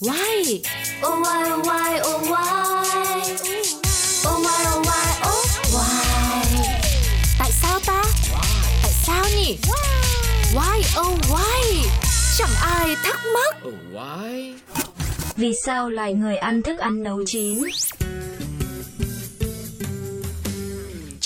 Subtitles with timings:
[0.00, 0.62] Why?
[1.02, 2.46] Oh why oh why oh why
[4.26, 6.04] Oh why oh why oh why
[7.38, 8.02] Tại sao ta?
[8.82, 9.58] Tại sao nhỉ?
[10.54, 11.88] Why oh why?
[12.38, 13.56] Chẳng ai thắc mắc.
[13.68, 14.54] Oh, why?
[15.36, 17.62] Vì sao loài người ăn thức ăn nấu chín?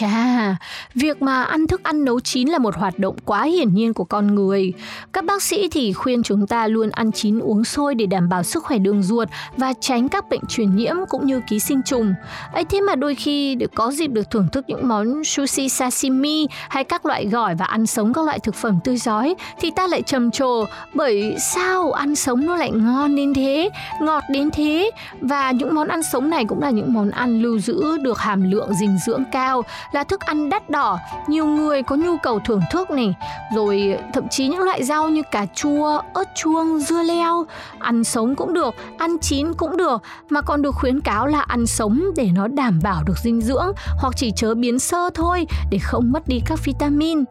[0.00, 0.56] Chà,
[0.94, 4.04] việc mà ăn thức ăn nấu chín là một hoạt động quá hiển nhiên của
[4.04, 4.72] con người.
[5.12, 8.42] Các bác sĩ thì khuyên chúng ta luôn ăn chín uống sôi để đảm bảo
[8.42, 12.14] sức khỏe đường ruột và tránh các bệnh truyền nhiễm cũng như ký sinh trùng.
[12.52, 16.46] ấy thế mà đôi khi để có dịp được thưởng thức những món sushi sashimi
[16.68, 19.86] hay các loại gỏi và ăn sống các loại thực phẩm tươi giói thì ta
[19.86, 23.70] lại trầm trồ bởi sao ăn sống nó lại ngon đến thế,
[24.00, 27.58] ngọt đến thế và những món ăn sống này cũng là những món ăn lưu
[27.58, 31.96] giữ được hàm lượng dinh dưỡng cao là thức ăn đắt đỏ, nhiều người có
[31.96, 33.14] nhu cầu thưởng thức này.
[33.54, 37.46] Rồi thậm chí những loại rau như cà chua, ớt chuông, dưa leo,
[37.78, 41.66] ăn sống cũng được, ăn chín cũng được, mà còn được khuyến cáo là ăn
[41.66, 45.78] sống để nó đảm bảo được dinh dưỡng hoặc chỉ chớ biến sơ thôi để
[45.78, 47.24] không mất đi các vitamin.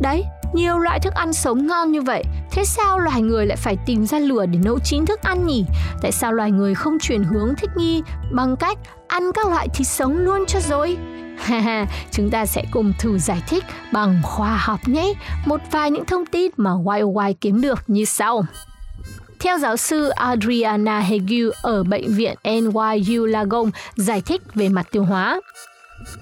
[0.00, 2.24] Đấy, nhiều loại thức ăn sống ngon như vậy.
[2.50, 5.64] Thế sao loài người lại phải tìm ra lửa để nấu chín thức ăn nhỉ?
[6.02, 9.86] Tại sao loài người không chuyển hướng thích nghi bằng cách ăn các loại thịt
[9.86, 10.96] sống luôn cho rồi?
[12.10, 15.12] chúng ta sẽ cùng thử giải thích bằng khoa học nhé
[15.46, 18.44] một vài những thông tin mà YOY kiếm được như sau.
[19.40, 25.04] Theo giáo sư Adriana Hegu ở bệnh viện NYU Langone giải thích về mặt tiêu
[25.04, 25.40] hóa,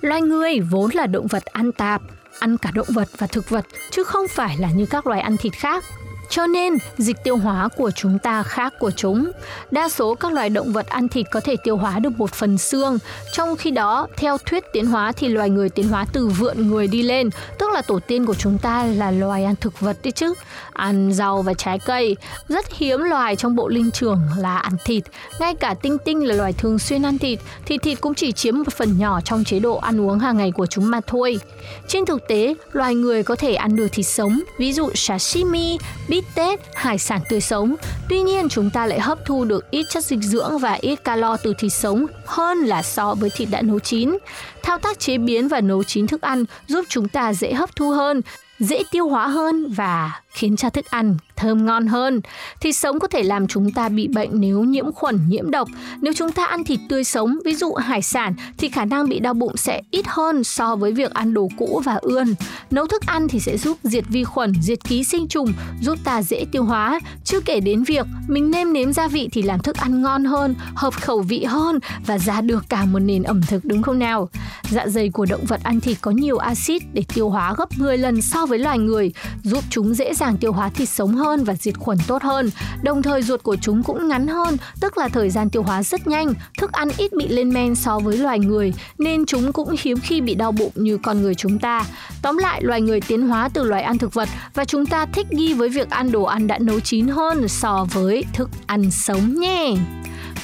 [0.01, 2.03] loài người vốn là động vật ăn tạp,
[2.39, 5.37] ăn cả động vật và thực vật chứ không phải là như các loài ăn
[5.37, 5.85] thịt khác.
[6.31, 9.33] Cho nên, dịch tiêu hóa của chúng ta khác của chúng.
[9.71, 12.59] Đa số các loài động vật ăn thịt có thể tiêu hóa được một phần
[12.59, 12.99] xương,
[13.33, 16.89] trong khi đó, theo thuyết tiến hóa thì loài người tiến hóa từ vượn người
[16.89, 20.13] đi lên, tức là tổ tiên của chúng ta là loài ăn thực vật đấy
[20.13, 20.35] chứ.
[20.73, 22.17] Ăn rau và trái cây,
[22.49, 25.05] rất hiếm loài trong bộ linh trưởng là ăn thịt.
[25.41, 28.59] Ngay cả tinh tinh là loài thường xuyên ăn thịt, thì thịt cũng chỉ chiếm
[28.59, 31.39] một phần nhỏ trong chế độ ăn uống hàng ngày của chúng mà thôi.
[31.89, 35.79] Trên thực tế, loài người có thể ăn được thịt sống, ví dụ sashimi,
[36.19, 37.75] bít tết, hải sản tươi sống.
[38.09, 41.37] Tuy nhiên, chúng ta lại hấp thu được ít chất dinh dưỡng và ít calo
[41.37, 44.19] từ thịt sống hơn là so với thịt đã nấu chín.
[44.63, 47.91] Thao tác chế biến và nấu chín thức ăn giúp chúng ta dễ hấp thu
[47.91, 48.23] hơn,
[48.59, 52.21] dễ tiêu hóa hơn và khiến cho thức ăn thơm ngon hơn.
[52.61, 55.69] Thịt sống có thể làm chúng ta bị bệnh nếu nhiễm khuẩn, nhiễm độc.
[56.01, 59.19] Nếu chúng ta ăn thịt tươi sống, ví dụ hải sản, thì khả năng bị
[59.19, 62.35] đau bụng sẽ ít hơn so với việc ăn đồ cũ và ươn.
[62.71, 66.23] Nấu thức ăn thì sẽ giúp diệt vi khuẩn, diệt ký sinh trùng, giúp ta
[66.23, 67.01] dễ tiêu hóa.
[67.25, 70.55] Chưa kể đến việc mình nêm nếm gia vị thì làm thức ăn ngon hơn,
[70.75, 74.29] hợp khẩu vị hơn và ra được cả một nền ẩm thực đúng không nào?
[74.71, 77.99] Dạ dày của động vật ăn thịt có nhiều axit để tiêu hóa gấp 10
[77.99, 79.13] lần so với loài người,
[79.43, 82.51] giúp chúng dễ dàng tiêu hóa thịt sống hơn và diệt khuẩn tốt hơn.
[82.83, 86.07] Đồng thời ruột của chúng cũng ngắn hơn, tức là thời gian tiêu hóa rất
[86.07, 89.99] nhanh, thức ăn ít bị lên men so với loài người, nên chúng cũng hiếm
[90.01, 91.85] khi bị đau bụng như con người chúng ta.
[92.23, 95.33] Tóm lại, loài người tiến hóa từ loài ăn thực vật và chúng ta thích
[95.33, 99.41] nghi với việc ăn đồ ăn đã nấu chín hơn so với thức ăn sống
[99.41, 99.75] nhé.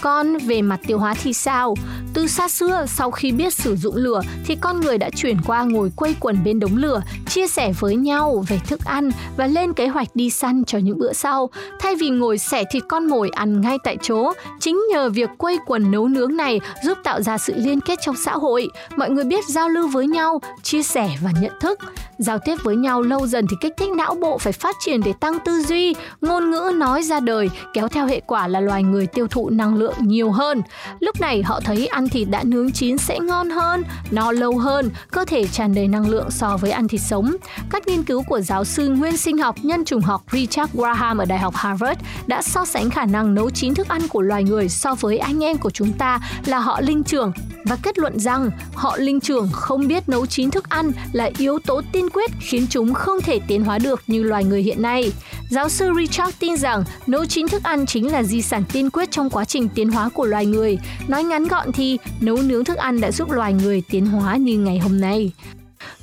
[0.00, 1.74] Còn về mặt tiêu hóa thì sao?
[2.14, 5.62] Từ xa xưa, sau khi biết sử dụng lửa thì con người đã chuyển qua
[5.62, 9.72] ngồi quây quần bên đống lửa, chia sẻ với nhau về thức ăn và lên
[9.72, 11.50] kế hoạch đi săn cho những bữa sau.
[11.80, 15.58] Thay vì ngồi xẻ thịt con mồi ăn ngay tại chỗ, chính nhờ việc quây
[15.66, 18.68] quần nấu nướng này giúp tạo ra sự liên kết trong xã hội.
[18.96, 21.78] Mọi người biết giao lưu với nhau, chia sẻ và nhận thức.
[22.18, 25.12] Giao tiếp với nhau lâu dần thì kích thích não bộ phải phát triển để
[25.20, 29.06] tăng tư duy, ngôn ngữ nói ra đời, kéo theo hệ quả là loài người
[29.06, 30.62] tiêu thụ năng lượng nhiều hơn.
[31.00, 34.90] Lúc này họ thấy ăn thịt đã nướng chín sẽ ngon hơn, no lâu hơn,
[35.10, 37.36] cơ thể tràn đầy năng lượng so với ăn thịt sống.
[37.70, 41.24] Các nghiên cứu của giáo sư nguyên sinh học nhân chủng học Richard Graham ở
[41.24, 44.68] Đại học Harvard đã so sánh khả năng nấu chín thức ăn của loài người
[44.68, 47.32] so với anh em của chúng ta là họ linh trưởng
[47.64, 51.58] và kết luận rằng họ linh trưởng không biết nấu chín thức ăn là yếu
[51.58, 55.12] tố tiên quyết khiến chúng không thể tiến hóa được như loài người hiện nay.
[55.50, 59.10] Giáo sư Richard tin rằng nấu chín thức ăn chính là di sản tiên quyết
[59.10, 60.78] trong quá trình tiến hóa của loài người.
[61.08, 64.58] Nói ngắn gọn thì nấu nướng thức ăn đã giúp loài người tiến hóa như
[64.58, 65.32] ngày hôm nay.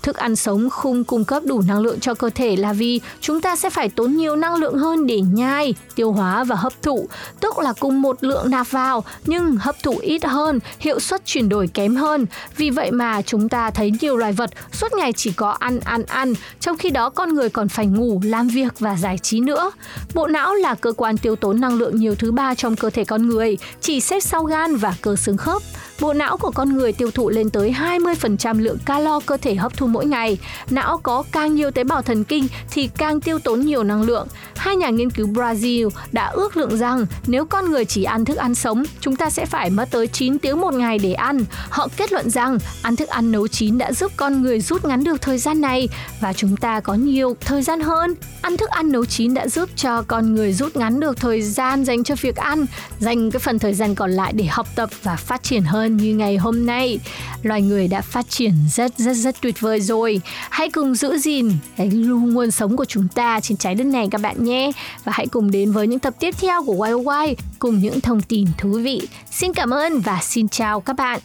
[0.03, 3.41] Thức ăn sống không cung cấp đủ năng lượng cho cơ thể là vì chúng
[3.41, 7.07] ta sẽ phải tốn nhiều năng lượng hơn để nhai, tiêu hóa và hấp thụ,
[7.39, 11.49] tức là cùng một lượng nạp vào nhưng hấp thụ ít hơn, hiệu suất chuyển
[11.49, 12.25] đổi kém hơn.
[12.57, 16.03] Vì vậy mà chúng ta thấy nhiều loài vật suốt ngày chỉ có ăn ăn
[16.07, 19.71] ăn, trong khi đó con người còn phải ngủ, làm việc và giải trí nữa.
[20.13, 23.03] Bộ não là cơ quan tiêu tốn năng lượng nhiều thứ ba trong cơ thể
[23.03, 25.61] con người, chỉ xếp sau gan và cơ xương khớp.
[26.01, 29.77] Bộ não của con người tiêu thụ lên tới 20% lượng calo cơ thể hấp
[29.77, 30.37] thu mỗi ngày.
[30.69, 34.27] Não có càng nhiều tế bào thần kinh thì càng tiêu tốn nhiều năng lượng.
[34.55, 38.37] Hai nhà nghiên cứu Brazil đã ước lượng rằng nếu con người chỉ ăn thức
[38.37, 41.45] ăn sống, chúng ta sẽ phải mất tới 9 tiếng một ngày để ăn.
[41.69, 45.03] Họ kết luận rằng ăn thức ăn nấu chín đã giúp con người rút ngắn
[45.03, 45.89] được thời gian này
[46.19, 48.15] và chúng ta có nhiều thời gian hơn.
[48.41, 51.85] Ăn thức ăn nấu chín đã giúp cho con người rút ngắn được thời gian
[51.85, 52.65] dành cho việc ăn,
[52.99, 56.15] dành cái phần thời gian còn lại để học tập và phát triển hơn như
[56.15, 56.99] ngày hôm nay.
[57.43, 60.21] Loài người đã phát triển rất rất rất tuyệt vời rồi.
[60.49, 64.21] Hãy cùng giữ gìn cái nguồn sống của chúng ta trên trái đất này các
[64.21, 64.71] bạn nhé.
[65.03, 68.47] Và hãy cùng đến với những tập tiếp theo của YOY cùng những thông tin
[68.57, 69.01] thú vị.
[69.31, 71.19] Xin cảm ơn và xin chào các bạn.